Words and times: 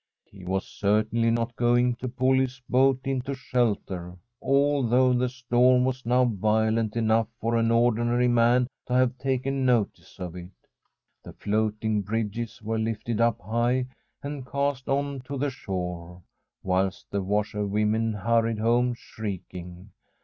He 0.25 0.43
was 0.43 0.65
certainly 0.65 1.29
not 1.29 1.55
going 1.55 1.93
to 1.97 2.07
pull 2.09 2.33
his 2.39 2.59
boat 2.67 3.01
into 3.03 3.35
shelter, 3.35 4.17
although 4.41 5.13
the 5.13 5.29
storm 5.29 5.85
was 5.85 6.07
now 6.07 6.25
violent 6.25 6.95
enough 6.95 7.27
for 7.39 7.55
any 7.55 7.69
ordinary 7.69 8.27
man 8.27 8.65
to 8.87 8.93
have 8.93 9.15
taken 9.19 9.63
no 9.63 9.83
tice 9.83 10.17
of 10.17 10.35
it. 10.35 10.49
The 11.21 11.33
floating 11.33 12.01
bridges 12.01 12.63
were 12.63 12.79
lifted 12.79 13.21
up 13.21 13.41
high 13.41 13.89
and 14.23 14.43
cast 14.43 14.89
on 14.89 15.19
to 15.25 15.37
the 15.37 15.51
shore, 15.51 16.23
whilst 16.63 17.11
the 17.11 17.21
washerwomen 17.21 18.11
hurried 18.13 18.57
home 18.57 18.95
shrieking. 18.95 19.91